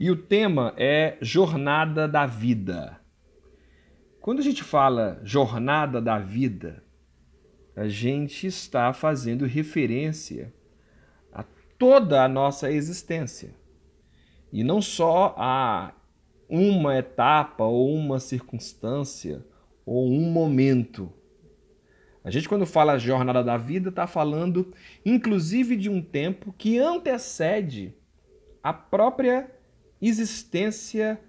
[0.00, 2.98] e o tema é Jornada da Vida.
[4.18, 6.82] Quando a gente fala Jornada da Vida,
[7.76, 10.54] a gente está fazendo referência
[11.30, 11.44] a
[11.78, 13.54] toda a nossa existência
[14.50, 15.92] e não só a
[16.48, 19.44] uma etapa ou uma circunstância
[19.84, 21.12] ou um momento.
[22.24, 24.72] A gente, quando fala jornada da vida, está falando
[25.04, 27.94] inclusive de um tempo que antecede
[28.62, 29.59] a própria
[30.00, 31.20] existência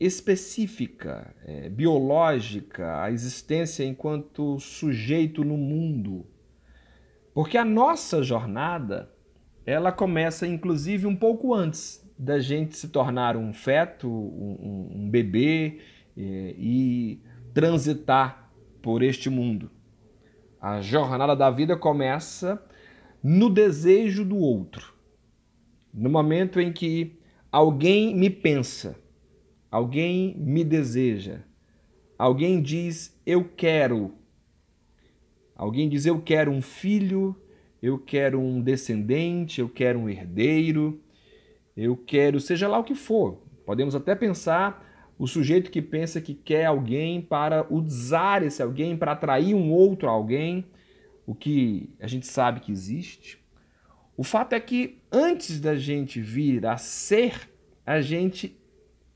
[0.00, 6.26] específica, é, biológica, a existência enquanto sujeito no mundo.
[7.34, 9.12] Porque a nossa jornada,
[9.66, 15.80] ela começa inclusive um pouco antes da gente se tornar um feto, um, um bebê
[16.16, 17.22] é, e
[17.54, 18.50] transitar
[18.82, 19.70] por este mundo.
[20.60, 22.60] A jornada da vida começa
[23.22, 24.94] no desejo do outro.
[25.92, 27.17] No momento em que
[27.50, 28.96] alguém me pensa,
[29.70, 31.40] alguém me deseja,
[32.18, 34.14] alguém diz eu quero.
[35.54, 37.34] Alguém diz eu quero um filho,
[37.82, 41.02] eu quero um descendente, eu quero um herdeiro,
[41.76, 43.42] eu quero seja lá o que for.
[43.66, 44.86] Podemos até pensar
[45.18, 50.08] o sujeito que pensa que quer alguém para usar esse alguém, para atrair um outro
[50.08, 50.64] alguém,
[51.26, 53.38] o que a gente sabe que existe.
[54.18, 57.48] O fato é que antes da gente vir a ser,
[57.86, 58.58] a gente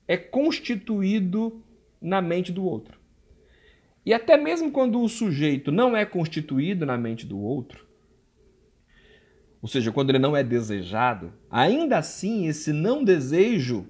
[0.07, 1.61] é constituído
[2.01, 3.01] na mente do outro.
[4.07, 7.85] E até mesmo quando o sujeito não é constituído na mente do outro,
[9.61, 13.89] ou seja, quando ele não é desejado, ainda assim esse não desejo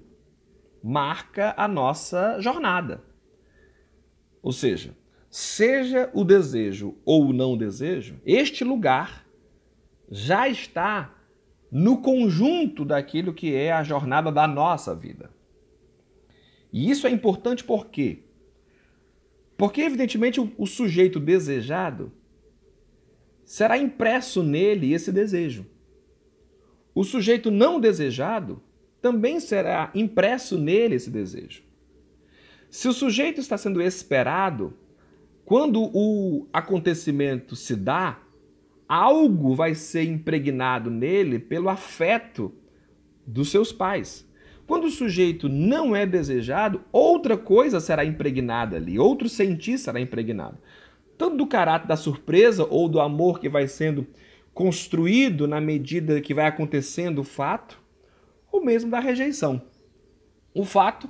[0.83, 3.03] marca a nossa jornada.
[4.41, 4.97] Ou seja,
[5.29, 9.22] seja o desejo ou o não desejo, este lugar
[10.15, 11.11] já está
[11.71, 15.31] no conjunto daquilo que é a jornada da nossa vida.
[16.71, 18.19] E isso é importante por quê?
[19.57, 22.11] Porque, evidentemente, o, o sujeito desejado
[23.43, 25.65] será impresso nele esse desejo.
[26.93, 28.61] O sujeito não desejado
[29.01, 31.63] também será impresso nele esse desejo.
[32.69, 34.77] Se o sujeito está sendo esperado,
[35.43, 38.22] quando o acontecimento se dá,
[38.93, 42.53] algo vai ser impregnado nele pelo afeto
[43.25, 44.29] dos seus pais.
[44.67, 50.59] Quando o sujeito não é desejado, outra coisa será impregnada ali, outro sentir será impregnado.
[51.17, 54.05] Tanto do caráter da surpresa ou do amor que vai sendo
[54.53, 57.81] construído na medida que vai acontecendo o fato,
[58.51, 59.59] ou mesmo da rejeição.
[60.53, 61.09] O fato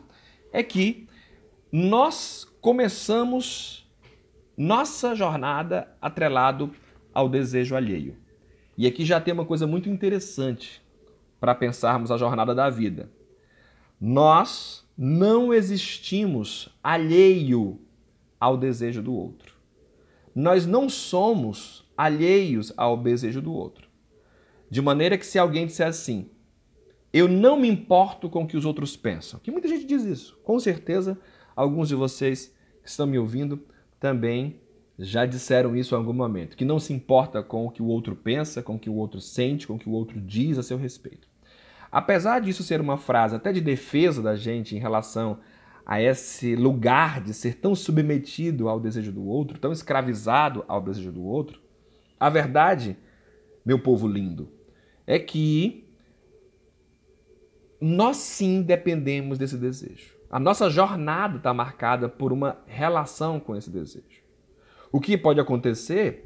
[0.53, 1.05] é que
[1.69, 3.85] nós começamos
[4.55, 6.71] nossa jornada atrelado
[7.13, 8.15] ao desejo alheio.
[8.77, 10.81] E aqui já tem uma coisa muito interessante
[11.39, 13.09] para pensarmos a jornada da vida.
[13.99, 17.79] Nós não existimos alheio
[18.39, 19.53] ao desejo do outro.
[20.35, 23.87] Nós não somos alheios ao desejo do outro.
[24.69, 26.29] De maneira que se alguém disser assim,
[27.11, 29.39] eu não me importo com o que os outros pensam.
[29.39, 30.39] Que muita gente diz isso.
[30.43, 31.19] Com certeza,
[31.55, 33.61] alguns de vocês que estão me ouvindo
[33.99, 34.59] também
[34.97, 36.55] já disseram isso em algum momento.
[36.55, 39.19] Que não se importa com o que o outro pensa, com o que o outro
[39.19, 41.27] sente, com o que o outro diz a seu respeito.
[41.91, 45.39] Apesar disso ser uma frase até de defesa da gente em relação
[45.85, 51.11] a esse lugar de ser tão submetido ao desejo do outro, tão escravizado ao desejo
[51.11, 51.61] do outro,
[52.19, 52.97] a verdade,
[53.65, 54.49] meu povo lindo,
[55.05, 55.85] é que
[57.81, 60.15] nós sim dependemos desse desejo.
[60.31, 64.22] A nossa jornada está marcada por uma relação com esse desejo.
[64.93, 66.23] O que pode acontecer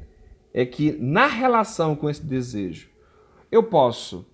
[0.52, 2.90] é que na relação com esse desejo,
[3.50, 4.26] eu posso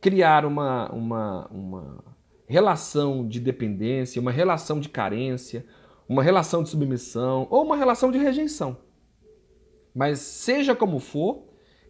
[0.00, 2.04] criar uma, uma, uma
[2.46, 5.66] relação de dependência, uma relação de carência,
[6.08, 8.78] uma relação de submissão ou uma relação de rejeição.
[9.92, 11.42] Mas seja como for,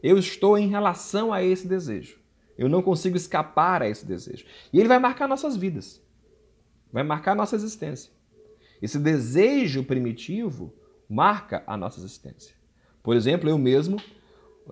[0.03, 2.19] eu estou em relação a esse desejo.
[2.57, 4.47] Eu não consigo escapar a esse desejo.
[4.73, 6.03] E ele vai marcar nossas vidas.
[6.91, 8.11] Vai marcar nossa existência.
[8.81, 10.80] Esse desejo primitivo
[11.11, 12.55] marca a nossa existência.
[13.03, 14.01] Por exemplo, eu mesmo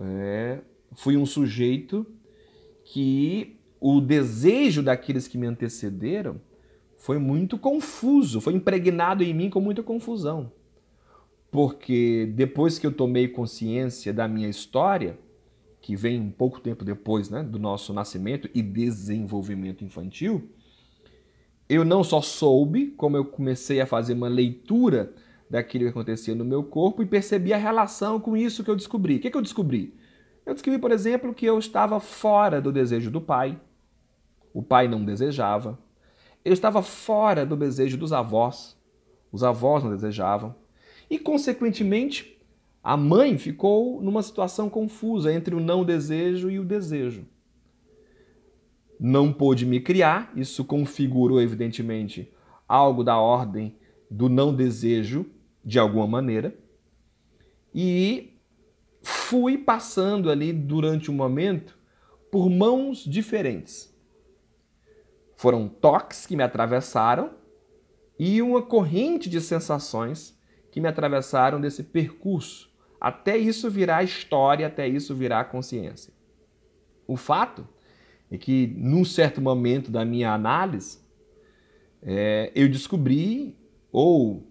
[0.00, 0.60] é,
[0.94, 2.06] fui um sujeito
[2.84, 6.40] que o desejo daqueles que me antecederam
[6.96, 10.52] foi muito confuso, foi impregnado em mim com muita confusão.
[11.50, 15.18] Porque depois que eu tomei consciência da minha história,
[15.80, 20.50] que vem um pouco tempo depois né, do nosso nascimento e desenvolvimento infantil,
[21.68, 25.14] eu não só soube, como eu comecei a fazer uma leitura
[25.50, 29.16] daquilo que acontecia no meu corpo e percebi a relação com isso que eu descobri.
[29.16, 29.94] O que, que eu descobri?
[30.44, 33.60] Eu descobri, por exemplo, que eu estava fora do desejo do pai,
[34.52, 35.78] o pai não desejava,
[36.44, 38.76] eu estava fora do desejo dos avós.
[39.30, 40.54] Os avós não desejavam.
[41.10, 42.38] E, consequentemente,
[42.82, 47.26] a mãe ficou numa situação confusa entre o não desejo e o desejo.
[48.98, 52.32] Não pôde me criar, isso configurou, evidentemente,
[52.66, 53.76] algo da ordem
[54.10, 55.26] do não desejo,
[55.68, 56.56] de alguma maneira.
[57.74, 58.40] E
[59.02, 61.78] fui passando ali durante um momento
[62.32, 63.94] por mãos diferentes.
[65.36, 67.34] Foram toques que me atravessaram
[68.18, 70.36] e uma corrente de sensações
[70.72, 76.14] que me atravessaram desse percurso, até isso virar história, até isso virar consciência.
[77.06, 77.68] O fato
[78.30, 80.98] é que, num certo momento da minha análise,
[82.02, 83.56] é, eu descobri,
[83.92, 84.48] ou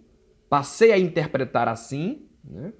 [0.49, 2.73] passei a interpretar assim, né,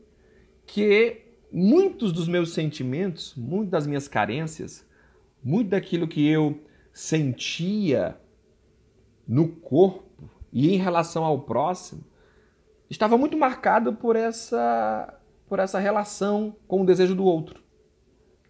[0.66, 1.22] que
[1.52, 4.86] muitos dos meus sentimentos, muitas das minhas carências,
[5.44, 6.62] muito daquilo que eu
[6.92, 8.20] sentia
[9.28, 12.04] no corpo e em relação ao próximo,
[12.90, 15.14] estava muito marcado por essa
[15.48, 17.64] por essa relação com o desejo do outro.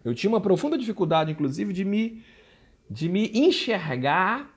[0.04, 2.24] Eu tinha uma profunda dificuldade, inclusive, de me
[2.90, 4.50] de me enxergar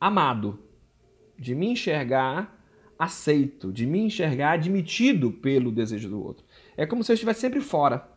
[0.00, 0.58] amado,
[1.38, 2.53] de me enxergar
[2.98, 6.44] aceito, de me enxergar admitido pelo desejo do outro.
[6.76, 8.08] É como se eu estivesse sempre fora.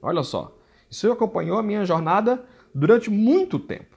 [0.00, 0.56] Olha só,
[0.90, 2.44] isso acompanhou a minha jornada
[2.74, 3.96] durante muito tempo.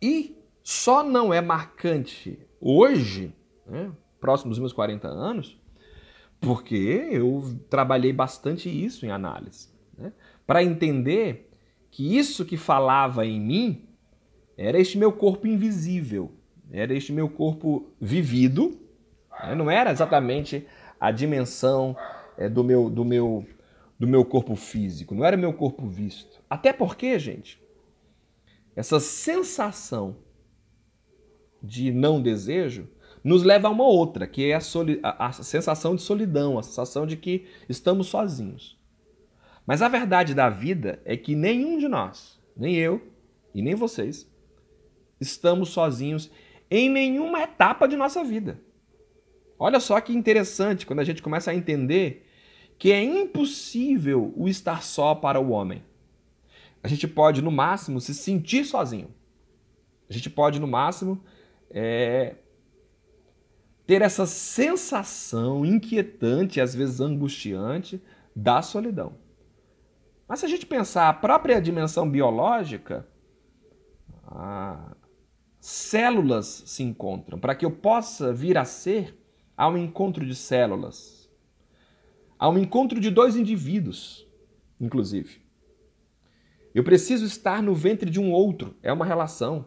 [0.00, 3.34] E só não é marcante hoje,
[3.66, 5.60] né, próximo dos meus 40 anos,
[6.40, 9.68] porque eu trabalhei bastante isso em análise.
[9.96, 10.12] Né,
[10.46, 11.50] para entender
[11.90, 13.88] que isso que falava em mim
[14.56, 16.32] era este meu corpo invisível,
[16.72, 18.80] era este meu corpo vivido,
[19.44, 20.66] né, não era exatamente
[20.98, 21.96] a dimensão
[22.38, 23.46] é, do, meu, do, meu,
[23.98, 26.40] do meu corpo físico, não era meu corpo visto.
[26.48, 27.60] Até porque, gente,
[28.74, 30.16] essa sensação
[31.62, 32.88] de não desejo
[33.22, 34.60] nos leva a uma outra, que é a,
[35.02, 38.80] a, a, sensação de solidão, a sensação de que estamos sozinhos.
[39.66, 43.00] Mas a verdade da vida é que nenhum de nós, nem eu
[43.54, 44.28] e nem vocês,
[45.20, 46.30] estamos sozinhos
[46.74, 48.58] em nenhuma etapa de nossa vida.
[49.58, 52.26] Olha só que interessante quando a gente começa a entender
[52.78, 55.84] que é impossível o estar só para o homem.
[56.82, 59.10] A gente pode, no máximo, se sentir sozinho.
[60.08, 61.22] A gente pode, no máximo,
[61.70, 62.36] é,
[63.86, 68.02] ter essa sensação inquietante, às vezes angustiante,
[68.34, 69.18] da solidão.
[70.26, 73.06] Mas se a gente pensar a própria dimensão biológica,
[74.26, 74.96] ah,
[75.62, 77.38] células se encontram.
[77.38, 79.16] Para que eu possa vir a ser,
[79.56, 81.30] há um encontro de células.
[82.36, 84.26] Há um encontro de dois indivíduos,
[84.80, 85.40] inclusive.
[86.74, 89.66] Eu preciso estar no ventre de um outro, é uma relação.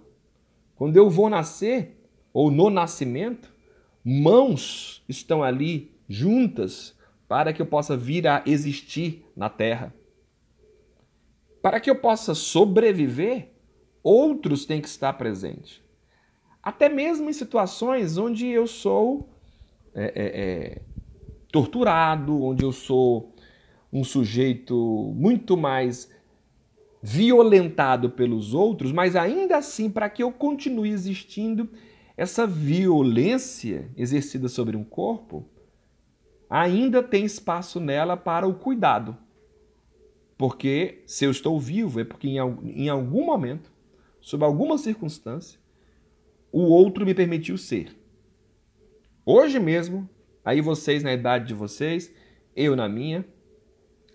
[0.75, 3.53] Quando eu vou nascer, ou no nascimento,
[4.03, 6.93] mãos estão ali juntas
[7.25, 9.95] para que eu possa vir a existir na terra.
[11.61, 13.53] Para que eu possa sobreviver,
[14.03, 15.84] outros têm que estar presentes.
[16.65, 19.29] Até mesmo em situações onde eu sou
[19.93, 20.81] é, é, é,
[21.51, 23.35] torturado, onde eu sou
[23.93, 26.11] um sujeito muito mais
[27.03, 31.69] violentado pelos outros, mas ainda assim, para que eu continue existindo,
[32.17, 35.45] essa violência exercida sobre um corpo
[36.49, 39.15] ainda tem espaço nela para o cuidado.
[40.35, 43.71] Porque se eu estou vivo, é porque em algum momento,
[44.19, 45.59] sob alguma circunstância,
[46.55, 47.93] o outro me permitiu ser.
[49.25, 50.09] Hoje mesmo,
[50.45, 52.09] aí vocês na idade de vocês,
[52.55, 53.25] eu na minha,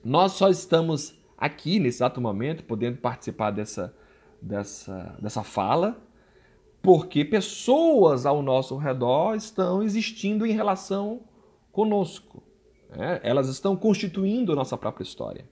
[0.02, 3.94] nós só estamos aqui nesse exato momento podendo participar dessa,
[4.40, 6.02] dessa, dessa fala,
[6.80, 11.20] porque pessoas ao nosso redor estão existindo em relação
[11.70, 12.42] conosco.
[12.88, 13.20] Né?
[13.22, 15.46] Elas estão constituindo a nossa própria história.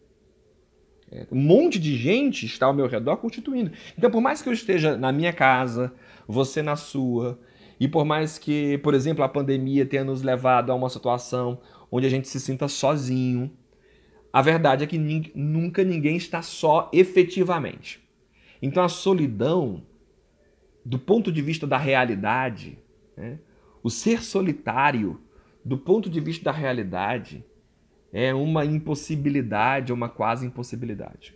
[1.11, 3.73] É, um monte de gente está ao meu redor constituindo.
[3.97, 5.93] Então, por mais que eu esteja na minha casa,
[6.27, 7.39] você na sua,
[7.81, 11.61] e por mais que, por exemplo, a pandemia tenha nos levado a uma situação
[11.91, 13.51] onde a gente se sinta sozinho,
[14.33, 14.99] a verdade é que
[15.35, 18.07] nunca ninguém está só efetivamente.
[18.61, 19.83] Então, a solidão,
[20.85, 22.79] do ponto de vista da realidade,
[23.17, 23.39] né,
[23.83, 25.21] o ser solitário,
[25.65, 27.45] do ponto de vista da realidade,
[28.13, 31.35] é uma impossibilidade, uma quase impossibilidade.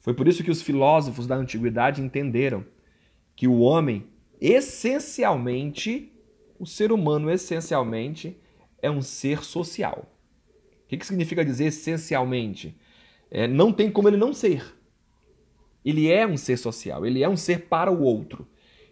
[0.00, 2.64] Foi por isso que os filósofos da antiguidade entenderam
[3.36, 4.06] que o homem,
[4.40, 6.12] essencialmente,
[6.58, 8.36] o ser humano, essencialmente,
[8.80, 10.10] é um ser social.
[10.84, 12.76] O que, que significa dizer essencialmente?
[13.30, 14.74] É, não tem como ele não ser.
[15.84, 18.46] Ele é um ser social, ele é um ser para o outro.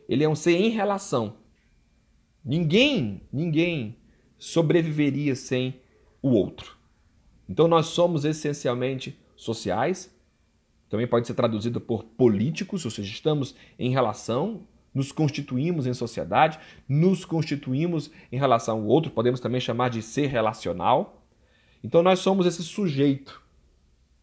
[0.08, 1.37] ele é um ser em relação.
[2.42, 3.98] Ninguém, ninguém
[4.38, 5.80] sobreviveria sem
[6.22, 6.76] o outro.
[7.48, 10.14] Então nós somos essencialmente sociais,
[10.88, 16.58] também pode ser traduzido por políticos, ou seja, estamos em relação, nos constituímos em sociedade,
[16.88, 21.22] nos constituímos em relação ao outro, podemos também chamar de ser relacional.
[21.84, 23.42] Então nós somos esse sujeito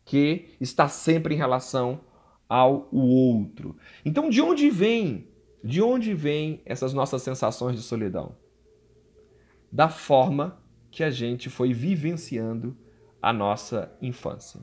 [0.03, 2.01] que está sempre em relação
[2.49, 3.75] ao outro.
[4.03, 5.27] Então de onde vem?
[5.63, 8.35] De onde vêm essas nossas sensações de solidão?
[9.71, 10.59] Da forma
[10.95, 12.73] que a gente foi vivenciando
[13.21, 14.61] a nossa infância.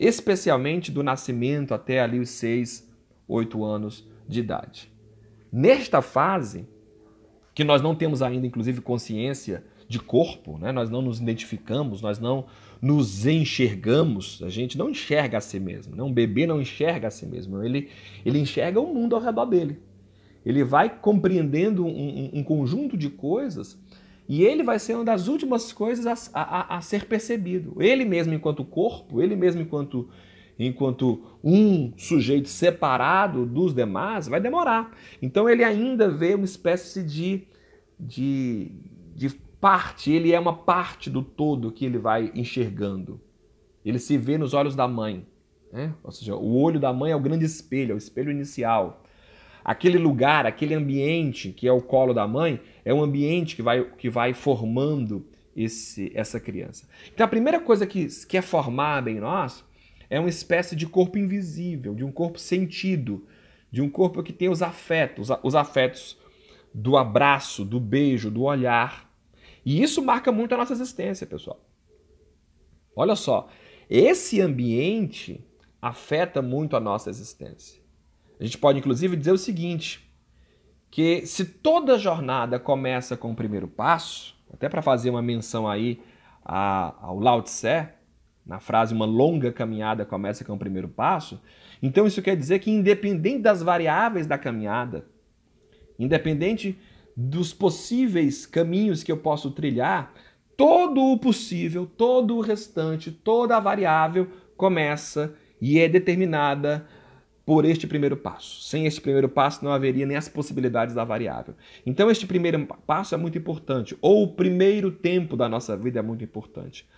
[0.00, 2.90] Especialmente do nascimento até ali os 6,
[3.28, 4.90] 8 anos de idade.
[5.52, 6.66] Nesta fase,
[7.54, 10.72] que nós não temos ainda, inclusive, consciência de corpo, né?
[10.72, 12.46] nós não nos identificamos, nós não
[12.80, 15.94] nos enxergamos, a gente não enxerga a si mesmo.
[15.94, 16.02] Né?
[16.02, 17.90] Um bebê não enxerga a si mesmo, ele,
[18.24, 19.78] ele enxerga o mundo ao redor dele.
[20.44, 23.78] Ele vai compreendendo um, um, um conjunto de coisas
[24.28, 27.80] e ele vai ser uma das últimas coisas a, a, a, ser percebido.
[27.80, 30.08] Ele mesmo, enquanto corpo, ele mesmo, enquanto,
[30.58, 34.96] enquanto um sujeito separado dos demais, vai demorar.
[35.20, 37.46] Então, ele ainda vê uma espécie de,
[38.00, 38.72] de,
[39.14, 39.28] de
[39.60, 43.20] parte, ele é uma parte do todo que ele vai enxergando.
[43.84, 45.26] Ele se vê nos olhos da mãe.
[45.70, 45.92] Né?
[46.02, 49.03] Ou seja, o olho da mãe é o grande espelho, é o espelho inicial.
[49.64, 53.82] Aquele lugar, aquele ambiente que é o colo da mãe, é um ambiente que vai,
[53.96, 56.86] que vai formando esse, essa criança.
[57.12, 59.64] Então a primeira coisa que, que é formada em nós
[60.10, 63.26] é uma espécie de corpo invisível, de um corpo sentido,
[63.70, 66.18] de um corpo que tem os afetos, os afetos
[66.72, 69.10] do abraço, do beijo, do olhar.
[69.64, 71.64] E isso marca muito a nossa existência, pessoal.
[72.94, 73.48] Olha só,
[73.88, 75.42] esse ambiente
[75.80, 77.83] afeta muito a nossa existência.
[78.38, 80.08] A gente pode inclusive dizer o seguinte:
[80.90, 86.00] que se toda jornada começa com o primeiro passo, até para fazer uma menção aí
[86.44, 87.88] ao Lao Tse,
[88.46, 91.40] na frase uma longa caminhada começa com o primeiro passo,
[91.82, 95.06] então isso quer dizer que independente das variáveis da caminhada,
[95.98, 96.78] independente
[97.16, 100.12] dos possíveis caminhos que eu posso trilhar,
[100.56, 106.86] todo o possível, todo o restante, toda a variável começa e é determinada
[107.44, 108.62] por este primeiro passo.
[108.62, 111.54] Sem este primeiro passo não haveria nem as possibilidades da variável.
[111.84, 116.02] Então este primeiro passo é muito importante, ou o primeiro tempo da nossa vida é
[116.02, 116.88] muito importante.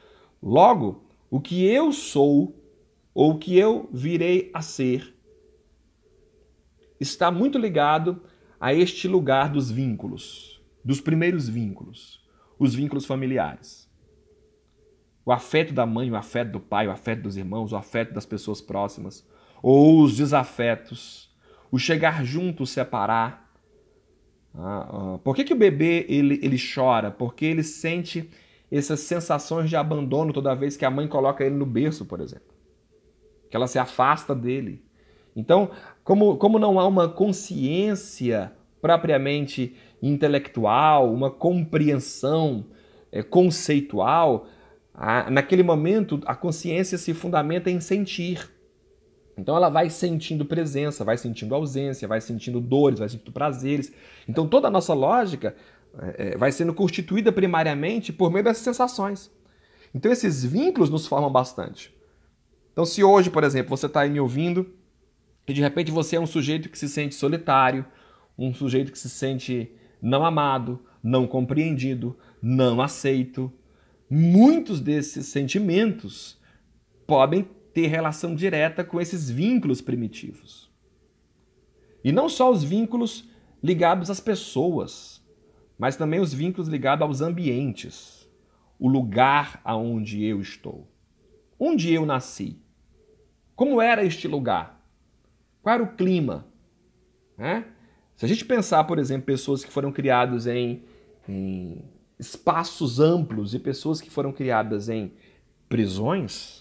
[0.42, 2.54] Logo, o que eu sou
[3.12, 5.14] ou o que eu virei a ser
[7.00, 8.22] está muito ligado
[8.60, 12.24] a este lugar dos vínculos, dos primeiros vínculos,
[12.58, 13.86] os vínculos familiares.
[15.24, 18.24] O afeto da mãe, o afeto do pai, o afeto dos irmãos, o afeto das
[18.24, 19.26] pessoas próximas
[19.62, 21.30] ou os desafetos,
[21.70, 23.50] o chegar junto, separar.
[24.54, 25.18] Ah, ah.
[25.22, 27.10] Por que, que o bebê ele, ele chora?
[27.10, 28.30] Porque ele sente
[28.70, 32.54] essas sensações de abandono toda vez que a mãe coloca ele no berço, por exemplo.
[33.50, 34.84] Que ela se afasta dele.
[35.34, 35.70] Então,
[36.02, 42.66] como, como não há uma consciência propriamente intelectual, uma compreensão
[43.12, 44.46] é, conceitual,
[44.94, 48.50] a, naquele momento a consciência se fundamenta em sentir.
[49.36, 53.92] Então ela vai sentindo presença, vai sentindo ausência, vai sentindo dores, vai sentindo prazeres.
[54.26, 55.54] Então toda a nossa lógica
[56.16, 59.30] é, vai sendo constituída primariamente por meio dessas sensações.
[59.94, 61.94] Então esses vínculos nos formam bastante.
[62.72, 64.74] Então se hoje, por exemplo, você está aí me ouvindo
[65.46, 67.84] e de repente você é um sujeito que se sente solitário,
[68.38, 73.52] um sujeito que se sente não amado, não compreendido, não aceito,
[74.08, 76.38] muitos desses sentimentos
[77.06, 80.72] podem ter relação direta com esses vínculos primitivos.
[82.02, 83.28] E não só os vínculos
[83.62, 85.22] ligados às pessoas,
[85.78, 88.26] mas também os vínculos ligados aos ambientes,
[88.78, 90.90] o lugar aonde eu estou.
[91.60, 92.58] Onde eu nasci?
[93.54, 94.82] Como era este lugar?
[95.60, 96.46] Qual era o clima?
[97.36, 97.66] Né?
[98.14, 100.82] Se a gente pensar, por exemplo, pessoas que foram criadas em,
[101.28, 101.84] em
[102.18, 105.12] espaços amplos e pessoas que foram criadas em
[105.68, 106.55] prisões,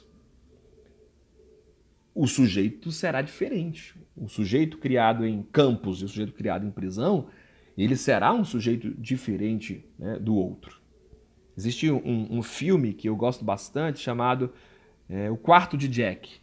[2.15, 3.93] o sujeito será diferente.
[4.15, 7.27] O sujeito criado em campos e o sujeito criado em prisão,
[7.77, 10.79] ele será um sujeito diferente né, do outro.
[11.57, 14.53] Existe um, um, filme que eu gosto bastante chamado
[15.09, 16.39] é, O Quarto de Jack.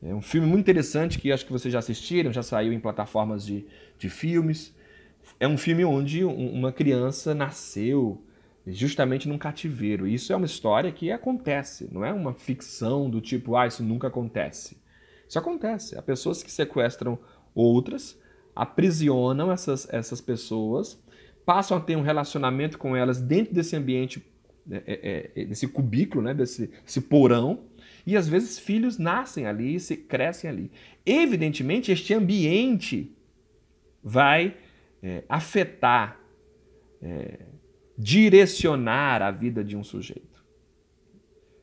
[0.00, 3.44] É um filme muito interessante que acho que vocês já assistiram, já saiu em plataformas
[3.44, 3.66] de,
[3.98, 4.74] de filmes.
[5.40, 8.24] É um filme onde uma criança nasceu
[8.66, 10.06] justamente num cativeiro.
[10.06, 14.08] Isso é uma história que acontece, não é uma ficção do tipo, ah, isso nunca
[14.08, 14.76] acontece.
[15.28, 15.96] Isso acontece.
[15.98, 17.18] Há pessoas que sequestram
[17.54, 18.18] outras
[18.56, 20.98] aprisionam essas, essas pessoas,
[21.44, 24.26] passam a ter um relacionamento com elas dentro desse ambiente,
[24.70, 27.64] é, é, é desse cubículo, né, desse, desse porão,
[28.06, 30.70] e às vezes filhos nascem ali, se crescem ali.
[31.04, 33.14] Evidentemente, este ambiente
[34.02, 34.56] vai
[35.02, 36.18] é, afetar,
[37.02, 37.40] é,
[37.98, 40.44] direcionar a vida de um sujeito.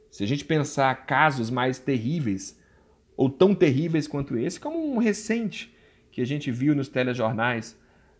[0.09, 2.59] Se a gente pensar casos mais terríveis,
[3.15, 5.75] ou tão terríveis quanto esse, como um recente
[6.11, 7.79] que a gente viu nos telejornais,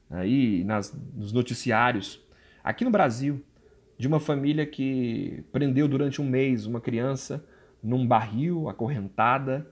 [0.10, 2.20] aí nas, nos noticiários,
[2.64, 3.44] aqui no Brasil,
[3.98, 7.46] de uma família que prendeu durante um mês uma criança
[7.82, 9.68] num barril, acorrentada,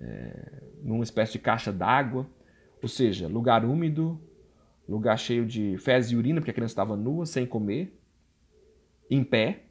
[0.00, 2.28] é, numa espécie de caixa d'água,
[2.82, 4.20] ou seja, lugar úmido,
[4.90, 7.98] lugar cheio de fezes e urina, porque a criança estava nua, sem comer,
[9.10, 9.64] em pé.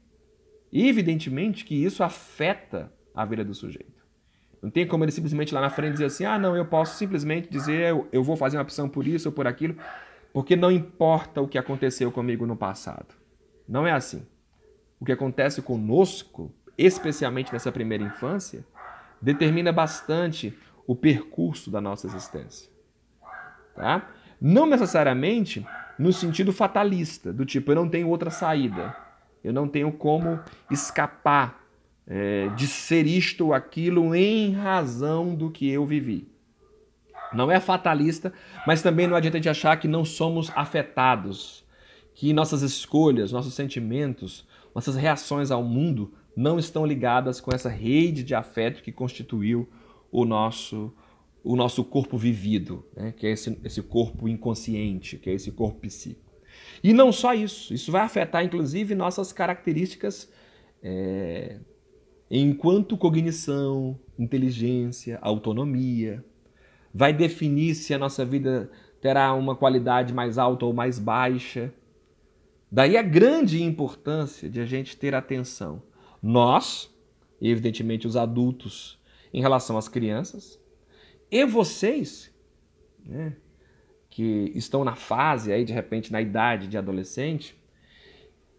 [0.72, 4.00] E evidentemente que isso afeta a vida do sujeito.
[4.62, 7.50] Não tem como ele simplesmente lá na frente dizer assim: ah, não, eu posso simplesmente
[7.50, 9.76] dizer eu, eu vou fazer uma opção por isso ou por aquilo,
[10.34, 13.16] porque não importa o que aconteceu comigo no passado.
[13.68, 14.26] Não é assim.
[15.00, 18.66] O que acontece conosco especialmente nessa primeira infância,
[19.22, 20.58] determina bastante
[20.88, 22.72] o percurso da nossa existência.
[23.76, 24.10] Tá?
[24.42, 25.66] Não necessariamente
[25.98, 28.96] no sentido fatalista, do tipo, eu não tenho outra saída,
[29.44, 30.40] eu não tenho como
[30.72, 31.62] escapar
[32.08, 36.28] é, de ser isto ou aquilo em razão do que eu vivi.
[37.34, 38.34] Não é fatalista,
[38.66, 41.64] mas também não adianta de achar que não somos afetados,
[42.16, 48.24] que nossas escolhas, nossos sentimentos, nossas reações ao mundo não estão ligadas com essa rede
[48.24, 49.70] de afeto que constituiu
[50.12, 50.94] o nosso,
[51.44, 53.14] o nosso corpo vivido, né?
[53.16, 56.30] que é esse, esse corpo inconsciente, que é esse corpo psíquico.
[56.84, 60.32] E não só isso, isso vai afetar inclusive nossas características
[60.82, 61.60] é,
[62.30, 66.24] enquanto cognição, inteligência, autonomia.
[66.94, 68.70] Vai definir se a nossa vida
[69.02, 71.74] terá uma qualidade mais alta ou mais baixa.
[72.72, 75.82] Daí a grande importância de a gente ter atenção
[76.22, 76.94] nós,
[77.42, 79.00] evidentemente os adultos,
[79.34, 80.60] em relação às crianças,
[81.32, 82.34] e vocês,
[83.06, 83.36] né,
[84.10, 87.56] que estão na fase aí, de repente, na idade de adolescente,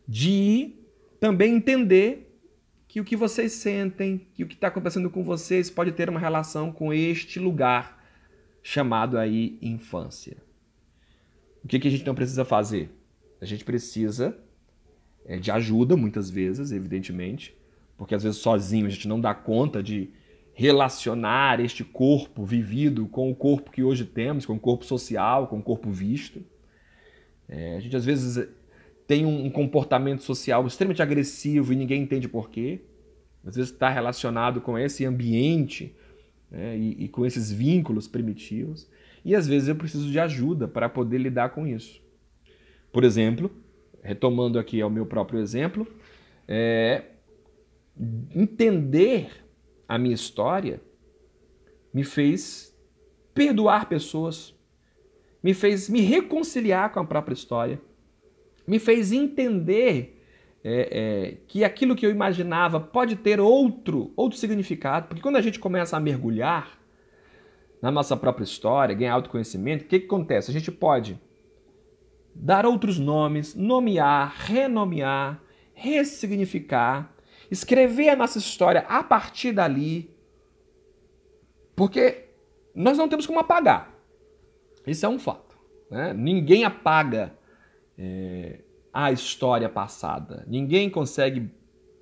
[0.07, 0.75] de
[1.19, 2.31] também entender
[2.89, 6.19] que o que vocês sentem, que o que está acontecendo com vocês pode ter uma
[6.19, 8.05] relação com este lugar
[8.63, 10.37] chamado aí infância.
[11.63, 12.91] O que, que a gente não precisa fazer?
[13.41, 14.37] A gente precisa
[15.25, 17.57] é, de ajuda, muitas vezes, evidentemente,
[17.97, 20.11] porque às vezes sozinho a gente não dá conta de
[20.61, 25.59] relacionar este corpo vivido com o corpo que hoje temos, com o corpo social, com
[25.59, 26.44] o corpo visto.
[27.49, 28.46] É, a gente às vezes
[29.07, 32.83] tem um comportamento social extremamente agressivo e ninguém entende por quê.
[33.42, 35.96] Às vezes está relacionado com esse ambiente
[36.51, 38.87] né, e, e com esses vínculos primitivos.
[39.25, 42.03] E às vezes eu preciso de ajuda para poder lidar com isso.
[42.92, 43.51] Por exemplo,
[44.03, 45.87] retomando aqui ao meu próprio exemplo,
[46.46, 47.05] é,
[48.35, 49.49] entender
[49.90, 50.81] a minha história
[51.92, 52.72] me fez
[53.35, 54.55] perdoar pessoas,
[55.42, 57.83] me fez me reconciliar com a própria história,
[58.64, 60.16] me fez entender
[60.62, 65.40] é, é, que aquilo que eu imaginava pode ter outro, outro significado, porque quando a
[65.40, 66.79] gente começa a mergulhar
[67.83, 70.53] na nossa própria história, ganhar autoconhecimento, o que, que acontece?
[70.53, 71.20] A gente pode
[72.33, 75.42] dar outros nomes, nomear, renomear,
[75.74, 77.12] ressignificar,
[77.51, 80.15] escrever a nossa história a partir dali,
[81.75, 82.29] porque
[82.75, 83.95] nós não temos como apagar.
[84.87, 85.59] Isso é um fato.
[85.91, 86.13] Né?
[86.13, 87.35] Ninguém apaga
[87.99, 88.61] é,
[88.93, 90.45] a história passada.
[90.47, 91.51] Ninguém consegue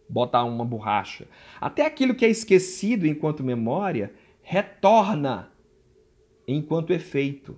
[0.08, 1.26] botar uma borracha.
[1.60, 5.52] Até aquilo que é esquecido enquanto memória retorna
[6.46, 7.56] enquanto efeito.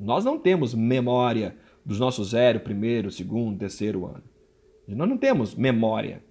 [0.00, 4.24] Nós não temos memória dos nossos zero, primeiro, segundo, terceiro ano.
[4.86, 6.22] Nós não temos memória.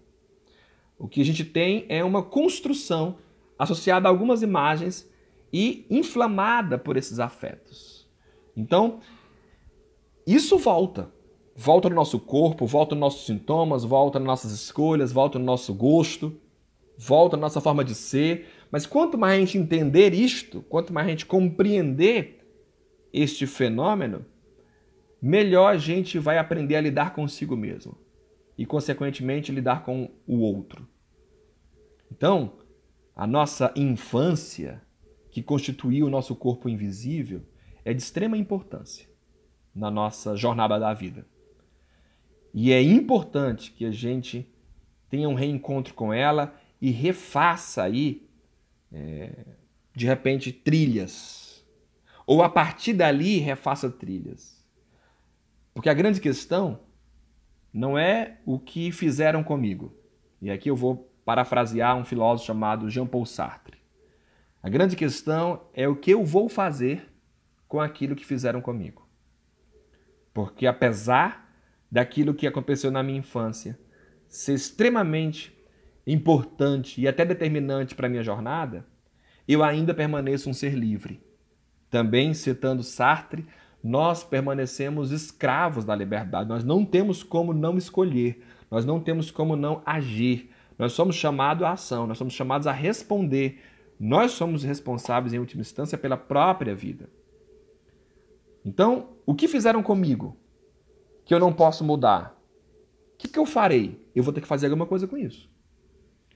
[0.99, 3.17] O que a gente tem é uma construção
[3.57, 5.09] associada a algumas imagens
[5.53, 8.07] e inflamada por esses afetos.
[8.55, 8.99] Então,
[10.25, 11.11] isso volta.
[11.55, 15.73] Volta no nosso corpo, volta nos nossos sintomas, volta nas nossas escolhas, volta no nosso
[15.73, 16.39] gosto,
[16.97, 18.47] volta na nossa forma de ser.
[18.71, 22.45] Mas quanto mais a gente entender isto, quanto mais a gente compreender
[23.11, 24.25] este fenômeno,
[25.21, 27.97] melhor a gente vai aprender a lidar consigo mesmo
[28.57, 30.87] e, consequentemente, lidar com o outro.
[32.11, 32.53] Então,
[33.15, 34.81] a nossa infância,
[35.31, 37.43] que constituiu o nosso corpo invisível,
[37.85, 39.07] é de extrema importância
[39.73, 41.25] na nossa jornada da vida.
[42.53, 44.51] E é importante que a gente
[45.09, 48.27] tenha um reencontro com ela e refaça aí,
[48.91, 49.45] é,
[49.95, 51.63] de repente, trilhas.
[52.25, 54.65] ou a partir dali refaça trilhas.
[55.73, 56.79] Porque a grande questão
[57.73, 59.95] não é o que fizeram comigo.
[60.41, 63.77] E aqui eu vou parafrasear um filósofo chamado Jean-Paul Sartre.
[64.61, 67.07] A grande questão é o que eu vou fazer
[67.67, 69.07] com aquilo que fizeram comigo.
[70.33, 71.51] Porque apesar
[71.91, 73.79] daquilo que aconteceu na minha infância
[74.27, 75.57] ser extremamente
[76.05, 78.85] importante e até determinante para a minha jornada,
[79.47, 81.21] eu ainda permaneço um ser livre.
[81.89, 83.45] Também citando Sartre,
[83.87, 86.49] nós permanecemos escravos da liberdade.
[86.49, 90.51] Nós não temos como não escolher, nós não temos como não agir.
[90.77, 93.61] Nós somos chamados à ação, nós somos chamados a responder.
[93.97, 97.09] Nós somos responsáveis, em última instância, pela própria vida.
[98.63, 100.37] Então, o que fizeram comigo
[101.25, 102.37] que eu não posso mudar?
[103.13, 104.05] O que, que eu farei?
[104.13, 105.49] Eu vou ter que fazer alguma coisa com isso.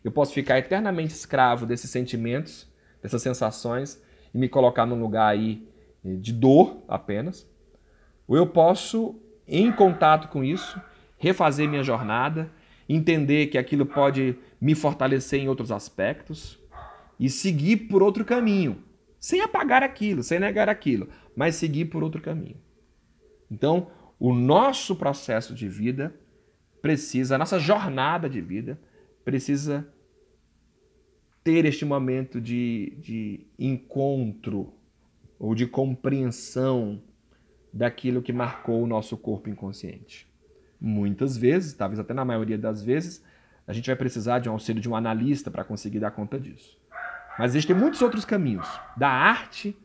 [0.01, 2.65] Eu posso ficar eternamente escravo desses sentimentos,
[3.03, 4.01] dessas sensações
[4.33, 5.69] e me colocar num lugar aí
[6.03, 7.47] de dor apenas.
[8.27, 9.15] Ou eu posso,
[9.47, 10.81] em contato com isso,
[11.17, 12.51] refazer minha jornada,
[12.87, 16.59] entender que aquilo pode me fortalecer em outros aspectos
[17.19, 18.83] e seguir por outro caminho,
[19.19, 22.57] sem apagar aquilo, sem negar aquilo, mas seguir por outro caminho.
[23.49, 26.13] Então, o nosso processo de vida
[26.81, 28.79] precisa, a nossa jornada de vida
[29.23, 29.87] precisa
[31.43, 34.73] ter este momento de, de encontro
[35.41, 37.01] ou de compreensão
[37.73, 40.29] daquilo que marcou o nosso corpo inconsciente.
[40.79, 43.23] Muitas vezes, talvez até na maioria das vezes,
[43.65, 46.77] a gente vai precisar de um auxílio de um analista para conseguir dar conta disso.
[47.39, 49.75] Mas existem muitos outros caminhos, da arte,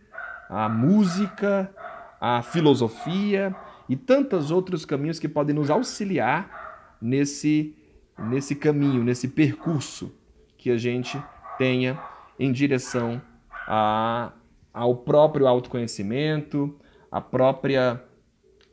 [0.50, 1.72] a música,
[2.20, 3.56] a filosofia
[3.88, 7.74] e tantos outros caminhos que podem nos auxiliar nesse
[8.18, 10.14] nesse caminho, nesse percurso
[10.56, 11.22] que a gente
[11.58, 11.98] tenha
[12.38, 13.20] em direção
[13.66, 14.32] a,
[14.76, 16.78] ao próprio autoconhecimento,
[17.10, 18.04] a própria,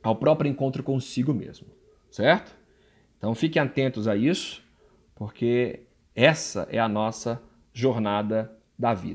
[0.04, 1.68] ao próprio encontro consigo mesmo,
[2.12, 2.54] certo?
[3.18, 4.62] Então fiquem atentos a isso,
[5.16, 9.12] porque essa é a nossa jornada da vida.